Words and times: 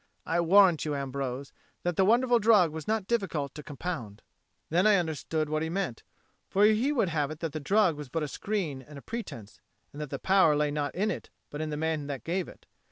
I 0.25 0.39
warrant 0.41 0.83
you, 0.83 0.95
Ambrose, 0.95 1.53
that 1.83 1.95
the 1.95 2.03
wonderful 2.03 2.39
drug 2.39 2.71
was 2.71 2.87
not 2.87 3.05
difficult 3.05 3.53
to 3.53 3.61
compound." 3.61 4.23
Then 4.71 4.87
I 4.87 4.95
understood 4.95 5.47
what 5.47 5.61
he 5.61 5.69
meant; 5.69 6.01
for 6.49 6.65
he 6.65 6.91
would 6.91 7.09
have 7.09 7.29
it 7.29 7.39
that 7.41 7.51
the 7.53 7.59
drug 7.59 7.95
was 7.97 8.09
but 8.09 8.23
a 8.23 8.27
screen 8.27 8.81
and 8.81 8.97
a 8.97 9.01
pretence, 9.03 9.59
and 9.93 10.01
that 10.01 10.09
the 10.09 10.17
power 10.17 10.55
lay 10.55 10.71
not 10.71 10.95
in 10.95 11.11
it, 11.11 11.29
but 11.51 11.61
in 11.61 11.69
the 11.69 11.77
man 11.77 12.07
that 12.07 12.23
gave 12.23 12.47
it. 12.47 12.65